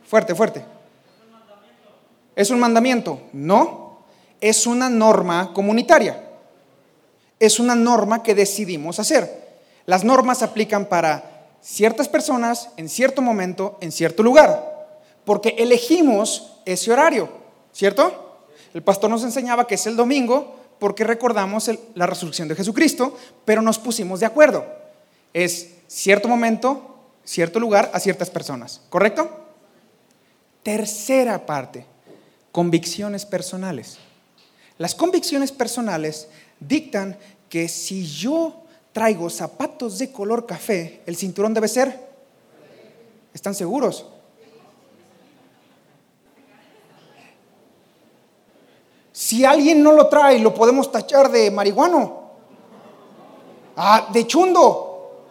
[0.06, 0.66] Fuerte, fuerte.
[2.36, 3.22] ¿Es un mandamiento?
[3.32, 3.86] No
[4.42, 6.25] es una norma comunitaria.
[7.40, 9.46] Es una norma que decidimos hacer.
[9.86, 14.88] Las normas aplican para ciertas personas en cierto momento, en cierto lugar,
[15.26, 17.30] porque elegimos ese horario,
[17.74, 18.40] ¿cierto?
[18.74, 23.62] El pastor nos enseñaba que es el domingo porque recordamos la resurrección de Jesucristo, pero
[23.62, 24.66] nos pusimos de acuerdo.
[25.34, 29.30] Es cierto momento, cierto lugar a ciertas personas, ¿correcto?
[30.62, 31.86] Tercera parte,
[32.52, 33.98] convicciones personales.
[34.78, 36.28] Las convicciones personales
[36.68, 37.18] dictan
[37.50, 42.00] que si yo traigo zapatos de color café, el cinturón debe ser.
[43.34, 44.06] ¿Están seguros?
[49.12, 52.32] Si alguien no lo trae, lo podemos tachar de marihuano.
[53.76, 55.26] Ah, de chundo.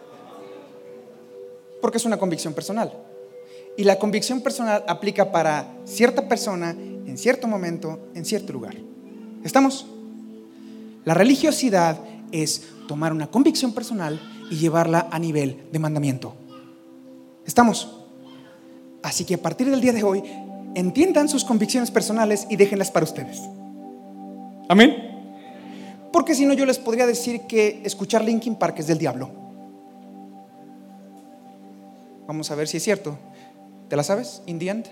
[1.81, 2.91] Porque es una convicción personal.
[3.77, 8.75] Y la convicción personal aplica para cierta persona, en cierto momento, en cierto lugar.
[9.43, 9.85] ¿Estamos?
[11.05, 11.99] La religiosidad
[12.31, 14.19] es tomar una convicción personal
[14.51, 16.33] y llevarla a nivel de mandamiento.
[17.45, 18.01] ¿Estamos?
[19.03, 20.23] Así que a partir del día de hoy,
[20.73, 23.39] entiendan sus convicciones personales y déjenlas para ustedes.
[24.67, 24.95] Amén.
[26.11, 29.29] Porque si no, yo les podría decir que escuchar Linkin Park es del diablo.
[32.27, 33.17] Vamos a ver si es cierto.
[33.89, 34.41] ¿Te la sabes?
[34.47, 34.87] In the end.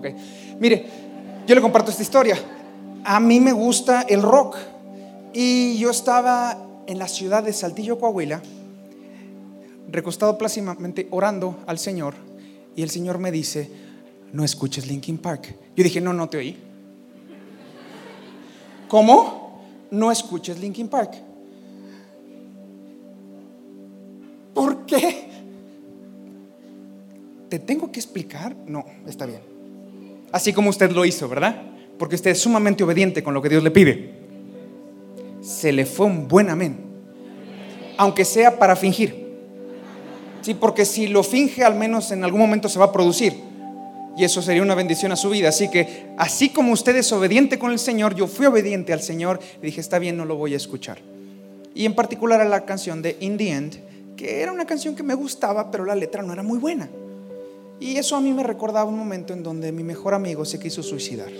[0.00, 0.06] Ok.
[0.58, 0.86] Mire,
[1.46, 2.38] yo le comparto esta historia.
[3.04, 4.56] A mí me gusta el rock.
[5.34, 8.42] Y yo estaba en la ciudad de Saltillo, Coahuila,
[9.90, 12.14] recostado plácidamente orando al Señor
[12.74, 13.70] y el Señor me dice,
[14.32, 15.54] no escuches Linkin Park.
[15.76, 16.56] Yo dije, no, no te oí.
[18.88, 19.60] ¿Cómo?
[19.90, 21.12] No escuches Linkin Park.
[24.54, 25.28] ¿Por qué?
[27.50, 28.56] ¿Te tengo que explicar?
[28.66, 29.59] No, está bien.
[30.32, 31.62] Así como usted lo hizo, ¿verdad?
[31.98, 34.10] Porque usted es sumamente obediente con lo que Dios le pide.
[35.40, 36.78] Se le fue un buen amén.
[37.96, 39.30] Aunque sea para fingir.
[40.42, 43.34] Sí, porque si lo finge, al menos en algún momento se va a producir.
[44.16, 45.48] Y eso sería una bendición a su vida.
[45.48, 49.40] Así que, así como usted es obediente con el Señor, yo fui obediente al Señor
[49.62, 50.98] y dije, está bien, no lo voy a escuchar.
[51.74, 55.02] Y en particular a la canción de In the End, que era una canción que
[55.02, 56.88] me gustaba, pero la letra no era muy buena.
[57.80, 60.82] Y eso a mí me recordaba un momento en donde mi mejor amigo se quiso
[60.82, 61.30] suicidar,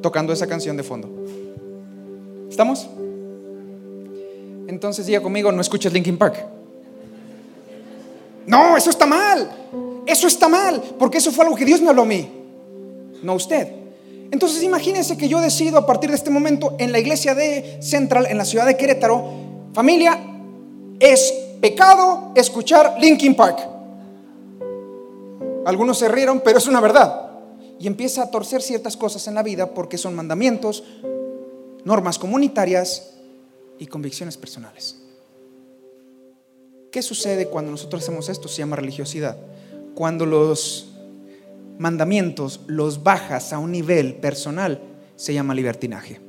[0.00, 1.08] tocando esa canción de fondo.
[2.48, 2.88] ¿Estamos?
[4.66, 6.46] Entonces diga conmigo, no escuches Linkin Park.
[8.46, 9.50] No, eso está mal.
[10.06, 12.28] Eso está mal, porque eso fue algo que Dios me habló a mí,
[13.22, 13.68] no usted.
[14.32, 18.26] Entonces imagínense que yo decido a partir de este momento en la iglesia de Central,
[18.28, 19.24] en la ciudad de Querétaro,
[19.72, 20.18] familia,
[20.98, 23.69] es pecado escuchar Linkin Park.
[25.64, 27.30] Algunos se rieron, pero es una verdad.
[27.78, 30.84] Y empieza a torcer ciertas cosas en la vida porque son mandamientos,
[31.84, 33.14] normas comunitarias
[33.78, 34.96] y convicciones personales.
[36.90, 38.48] ¿Qué sucede cuando nosotros hacemos esto?
[38.48, 39.36] Se llama religiosidad.
[39.94, 40.88] Cuando los
[41.78, 44.80] mandamientos los bajas a un nivel personal,
[45.16, 46.20] se llama libertinaje.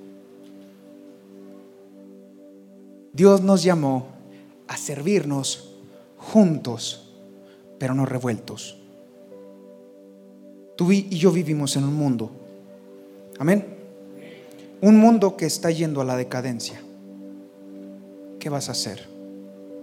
[3.13, 4.07] Dios nos llamó
[4.67, 5.75] a servirnos
[6.17, 7.11] juntos,
[7.77, 8.80] pero no revueltos.
[10.81, 12.31] Tú y yo vivimos en un mundo,
[13.37, 13.67] amén,
[14.81, 16.81] un mundo que está yendo a la decadencia.
[18.39, 19.07] ¿Qué vas a hacer?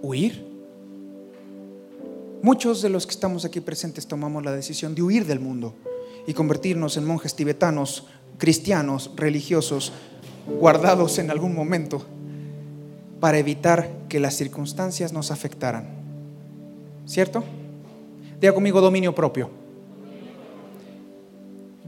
[0.01, 0.45] ¿Huir?
[2.41, 5.73] Muchos de los que estamos aquí presentes tomamos la decisión de huir del mundo
[6.27, 8.05] y convertirnos en monjes tibetanos,
[8.37, 9.93] cristianos, religiosos,
[10.59, 12.05] guardados en algún momento
[13.21, 15.87] para evitar que las circunstancias nos afectaran.
[17.05, 17.45] ¿Cierto?
[18.41, 19.58] Diga conmigo dominio propio.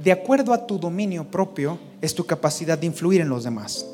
[0.04, 3.86] De acuerdo a tu dominio propio es tu capacidad de influir en los demás.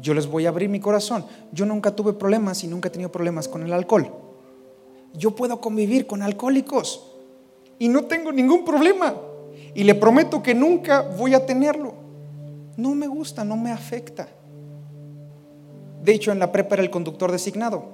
[0.00, 1.24] Yo les voy a abrir mi corazón.
[1.52, 4.10] Yo nunca tuve problemas y nunca he tenido problemas con el alcohol
[5.14, 7.06] yo puedo convivir con alcohólicos
[7.78, 9.14] y no tengo ningún problema.
[9.74, 11.94] Y le prometo que nunca voy a tenerlo.
[12.76, 14.28] No me gusta, no me afecta.
[16.02, 17.84] De hecho, en la prepa era el conductor designado.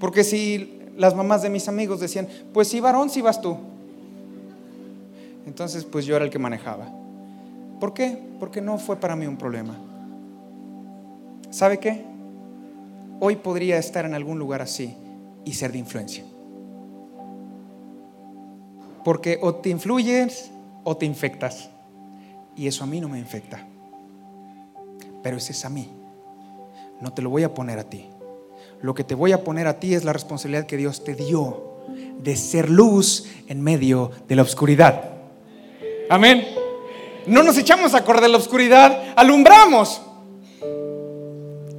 [0.00, 3.56] Porque si las mamás de mis amigos decían, pues si varón, si vas tú.
[5.46, 6.88] Entonces, pues yo era el que manejaba.
[7.80, 8.18] ¿Por qué?
[8.38, 9.76] Porque no fue para mí un problema.
[11.50, 12.04] ¿Sabe qué?
[13.20, 14.94] hoy podría estar en algún lugar así
[15.44, 16.24] y ser de influencia.
[19.04, 20.50] Porque o te influyes
[20.84, 21.70] o te infectas.
[22.56, 23.66] Y eso a mí no me infecta.
[25.22, 25.90] Pero ese es a mí.
[27.00, 28.06] No te lo voy a poner a ti.
[28.82, 31.76] Lo que te voy a poner a ti es la responsabilidad que Dios te dio
[32.18, 35.15] de ser luz en medio de la oscuridad.
[36.08, 36.46] Amén.
[37.26, 40.00] No nos echamos a correr de la oscuridad, alumbramos.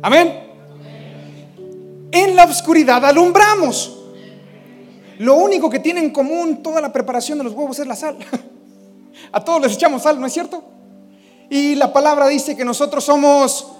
[0.01, 0.47] Amén
[2.11, 3.93] en la oscuridad alumbramos.
[5.19, 8.17] Lo único que tiene en común toda la preparación de los huevos es la sal.
[9.31, 10.63] A todos les echamos sal, ¿no es cierto?
[11.49, 13.73] Y la palabra dice que nosotros somos...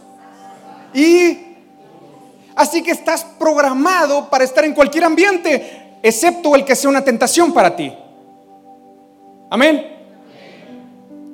[0.94, 1.46] Y...
[2.56, 7.54] Así que estás programado para estar en cualquier ambiente, excepto el que sea una tentación
[7.54, 7.94] para ti.
[9.52, 9.97] Amén.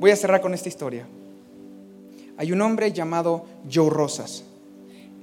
[0.04, 1.08] Voy a cerrar con esta historia.
[2.36, 4.44] Hay un hombre llamado Joe Rosas.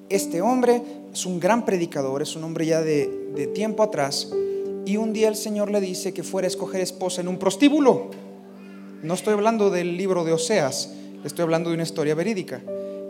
[0.08, 0.80] Este hombre
[1.12, 4.32] es un gran predicador, es un hombre ya de, tiempo atrás.
[4.86, 8.08] Y un día el Señor le dice que fuera a escoger esposa en un prostíbulo.
[9.02, 12.62] No estoy hablando del libro de Oseas, estoy hablando de una historia verídica.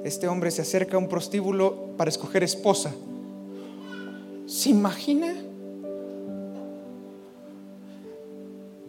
[0.04, 2.92] Este hombre se acerca a un prostíbulo para escoger esposa.
[4.46, 5.36] ¿Se imagina?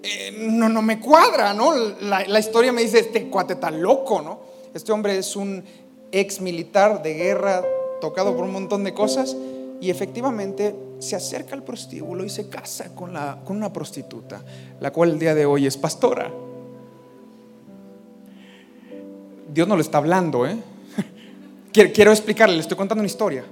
[0.03, 1.73] Eh, no, no me cuadra, ¿no?
[2.01, 4.39] La, historia me dice, este cuate está loco, ¿no?
[4.73, 5.63] Este hombre es un
[6.11, 7.63] ex militar de guerra,
[7.99, 9.35] tocado por un montón de cosas,
[9.79, 14.43] y efectivamente se acerca al prostíbulo y se casa con, la, con una prostituta,
[14.79, 16.31] la cual el día de hoy es pastora.
[19.53, 20.57] Dios no le está hablando, ¿eh?
[21.73, 23.43] Quiero explicarle, le estoy contando una historia.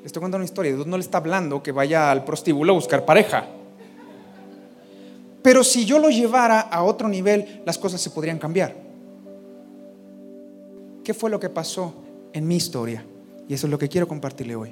[0.00, 0.74] Le estoy contando una historia.
[0.74, 3.48] Dios no le está hablando que vaya al prostíbulo a buscar pareja.
[5.44, 8.74] Pero si yo lo llevara a otro nivel, las cosas se podrían cambiar.
[11.04, 11.92] ¿Qué fue lo que pasó
[12.32, 13.04] en mi historia?
[13.46, 14.70] Y eso es lo que quiero compartirle hoy.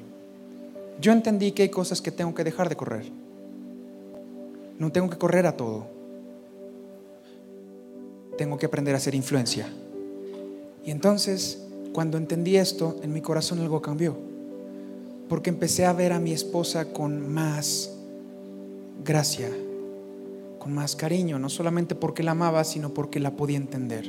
[0.98, 3.04] Yo entendí que hay cosas que tengo que dejar de correr.
[4.78, 5.88] No tengo que correr a todo.
[8.38, 9.68] Tengo que aprender a hacer influencia.
[10.86, 14.16] Y entonces, cuando entendí esto, en mi corazón algo cambió.
[15.28, 17.90] Porque empecé a ver a mi esposa con más
[19.04, 19.50] gracia,
[20.62, 24.08] con más cariño, no solamente porque la amaba, sino porque la podía entender.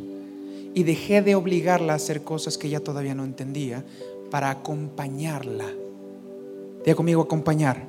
[0.75, 3.83] Y dejé de obligarla a hacer cosas que ella todavía no entendía
[4.29, 5.65] para acompañarla.
[6.85, 7.87] Diga conmigo, acompañar.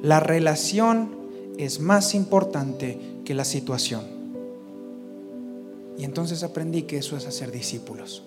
[0.00, 1.10] La relación
[1.58, 4.00] es más importante que la situación.
[5.98, 8.22] Y entonces aprendí que eso es hacer discípulos.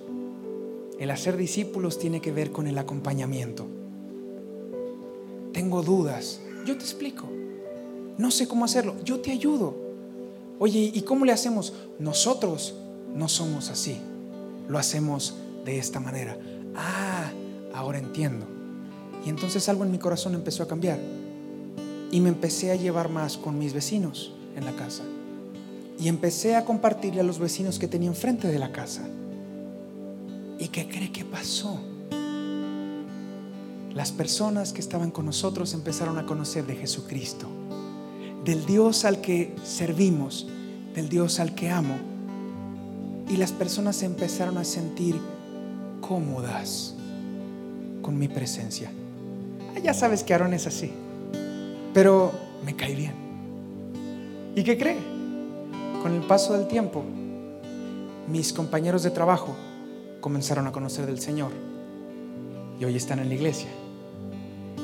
[1.00, 3.66] El hacer discípulos tiene que ver con el acompañamiento.
[5.52, 7.28] Tengo dudas, yo te explico.
[8.22, 9.74] No sé cómo hacerlo, yo te ayudo.
[10.60, 11.74] Oye, ¿y cómo le hacemos?
[11.98, 12.76] Nosotros
[13.16, 13.98] no somos así.
[14.70, 15.34] Lo hacemos
[15.66, 16.38] de esta manera.
[16.76, 17.32] Ah,
[17.74, 18.46] ahora entiendo.
[19.26, 21.00] Y entonces algo en mi corazón empezó a cambiar.
[22.12, 25.02] Y me empecé a llevar más con mis vecinos en la casa
[26.00, 29.02] y empecé a compartirle a los vecinos que tenía enfrente de la casa.
[30.60, 31.80] ¿Y qué cree que pasó?
[33.96, 37.48] Las personas que estaban con nosotros empezaron a conocer de Jesucristo,
[38.46, 40.48] del Dios al que servimos,
[40.96, 41.96] del Dios al que amo.
[43.30, 45.16] Y las personas empezaron a sentir
[46.02, 46.96] cómodas
[48.02, 48.92] con mi presencia.
[49.76, 50.92] Ah, ya sabes que Aarón es así,
[51.94, 52.32] pero
[52.66, 53.14] me cae bien.
[54.56, 54.98] ¿Y qué cree?
[56.02, 57.04] Con el paso del tiempo,
[58.28, 59.56] mis compañeros de trabajo
[60.20, 61.52] comenzaron a conocer del Señor
[62.80, 63.70] y hoy están en la iglesia.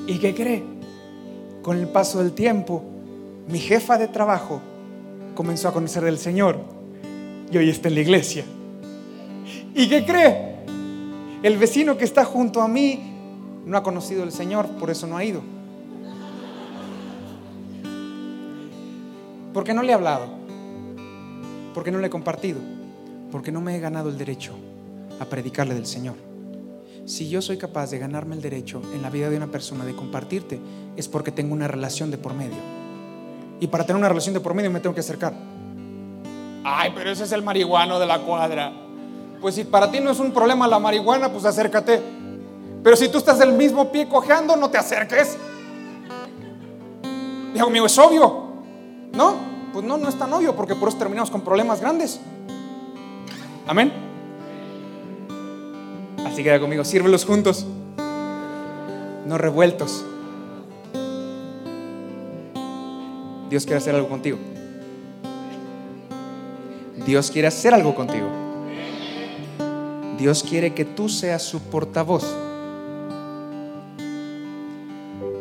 [0.07, 0.63] ¿Y qué cree?
[1.63, 2.83] Con el paso del tiempo,
[3.47, 4.61] mi jefa de trabajo
[5.35, 6.59] comenzó a conocer del Señor
[7.51, 8.43] y hoy está en la iglesia.
[9.73, 10.57] ¿Y qué cree?
[11.43, 12.99] El vecino que está junto a mí
[13.65, 15.41] no ha conocido al Señor, por eso no ha ido.
[19.53, 20.27] Porque no le he hablado.
[21.73, 22.59] ¿Por no le he compartido?
[23.31, 24.53] Porque no me he ganado el derecho
[25.19, 26.15] a predicarle del Señor.
[27.05, 29.95] Si yo soy capaz de ganarme el derecho en la vida de una persona de
[29.95, 30.59] compartirte,
[30.97, 32.76] es porque tengo una relación de por medio.
[33.59, 35.33] Y para tener una relación de por medio me tengo que acercar.
[36.63, 38.73] Ay, pero ese es el marihuano de la cuadra.
[39.41, 42.01] Pues si para ti no es un problema la marihuana, pues acércate.
[42.83, 45.37] Pero si tú estás del mismo pie cojeando, no te acerques.
[47.53, 48.47] Dijo conmigo, es obvio,
[49.13, 49.35] ¿no?
[49.73, 52.19] Pues no, no es tan obvio porque por eso terminamos con problemas grandes.
[53.67, 53.91] Amén.
[56.25, 57.65] Así que conmigo, sírvelos juntos,
[59.25, 60.05] no revueltos.
[63.49, 64.37] Dios quiere hacer algo contigo.
[67.05, 68.27] Dios quiere hacer algo contigo.
[70.17, 72.25] Dios quiere que tú seas su portavoz.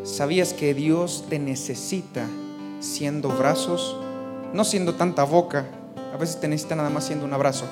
[0.04, 2.26] ¿Sabías que Dios te necesita
[2.80, 3.96] siendo brazos
[4.52, 5.66] no siendo tanta boca,
[6.12, 7.66] a veces te necesita nada más siendo un abrazo.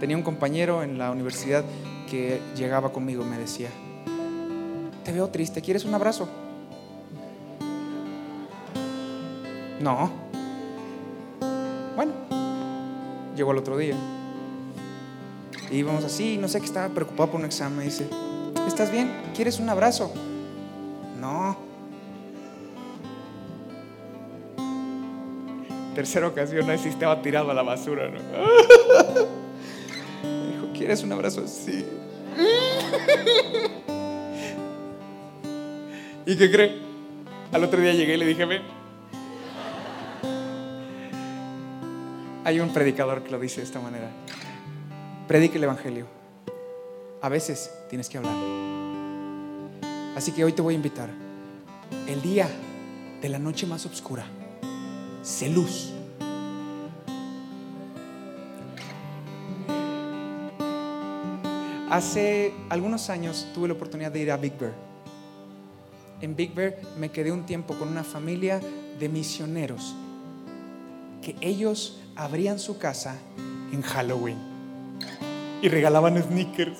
[0.00, 1.64] Tenía un compañero en la universidad
[2.08, 3.68] que llegaba conmigo me decía,
[5.04, 6.28] te veo triste, ¿quieres un abrazo?
[9.80, 10.10] No.
[11.96, 12.12] Bueno,
[13.34, 13.96] llegó el otro día.
[15.70, 17.86] Y íbamos así, no sé que estaba preocupado por un examen.
[17.86, 18.06] dice,
[18.66, 19.10] ¿estás bien?
[19.34, 20.12] ¿Quieres un abrazo?
[21.18, 21.56] No.
[25.94, 28.18] Tercera ocasión, ahí sí estaba tirado a la basura, ¿no?
[30.52, 31.46] Dijo, ¿quieres un abrazo?
[31.46, 31.86] Sí.
[36.26, 36.78] ¿Y qué cree?
[37.52, 38.79] Al otro día llegué y le dije, ven.
[42.50, 44.10] Hay un predicador que lo dice de esta manera.
[45.28, 46.08] Predique el Evangelio.
[47.22, 48.34] A veces tienes que hablar.
[50.16, 51.08] Así que hoy te voy a invitar.
[52.08, 52.48] El día
[53.22, 54.24] de la noche más oscura.
[55.22, 55.92] Sé luz.
[61.88, 64.72] Hace algunos años tuve la oportunidad de ir a Big Bear.
[66.20, 68.60] En Big Bear me quedé un tiempo con una familia
[68.98, 69.94] de misioneros
[71.22, 73.16] que ellos abrían su casa
[73.72, 74.38] en Halloween
[75.62, 76.78] y regalaban sneakers.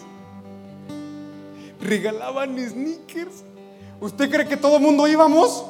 [1.80, 3.44] Regalaban sneakers.
[4.00, 5.66] ¿Usted cree que todo el mundo íbamos?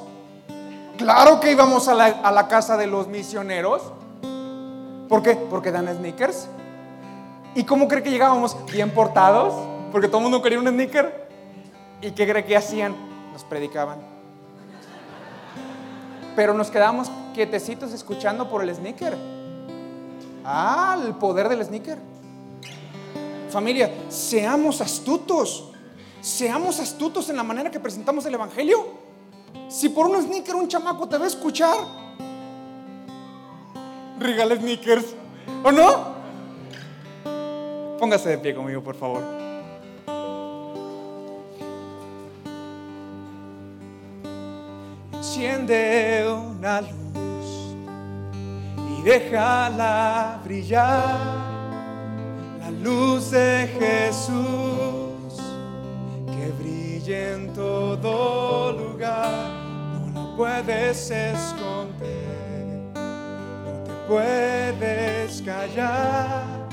[0.97, 3.83] Claro que íbamos a la, casa de los misioneros.
[5.09, 5.35] ¿Por qué?
[5.35, 6.49] Porque dan sneakers.
[7.55, 8.57] ¿Y cómo cree que llegábamos?
[8.71, 9.55] Bien portados,
[9.91, 11.29] porque todo el mundo quería un sneaker.
[12.03, 12.95] ¿Y qué cree que hacían?
[13.33, 13.99] Nos predicaban.
[16.37, 19.40] Pero nos quedamos quietecitos escuchando por el sneaker.
[20.45, 21.99] Ah, el poder del sneaker.
[23.51, 25.71] Familia, seamos astutos.
[26.21, 28.87] Seamos astutos en la manera que presentamos el Evangelio.
[29.69, 31.77] Si por un sneaker un chamaco te va a escuchar,
[34.19, 35.15] regala sneakers.
[35.65, 36.21] ¿O no?
[37.99, 39.23] Póngase de pie conmigo, por favor.
[45.13, 47.10] Enciende una luz
[49.01, 51.19] y déjala brillar,
[52.61, 55.41] la luz de Jesús
[56.27, 59.31] que brille en todo lugar,
[60.13, 66.69] no la puedes esconder, no te puedes callar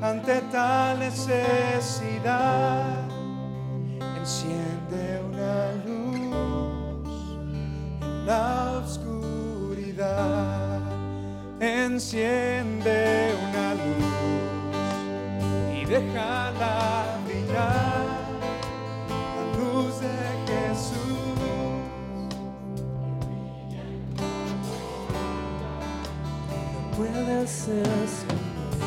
[0.00, 2.82] ante tal necesidad.
[4.18, 7.16] Enciende una luz
[8.00, 10.61] en la oscuridad
[11.62, 14.04] enciende una luz
[15.80, 18.06] y déjala brillar,
[19.08, 21.20] la luz de Jesús.
[26.48, 28.82] No puedes esconder,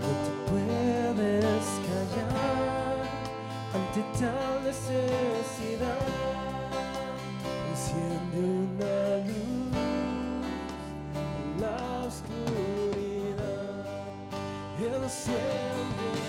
[0.00, 2.94] no te puedes callar
[3.74, 6.06] ante tal necesidad,
[7.72, 9.09] enciende una
[12.10, 13.86] oscuridad,
[15.28, 16.19] el.